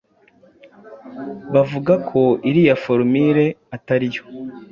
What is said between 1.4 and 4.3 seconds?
bavuga ko iriya formule atariyo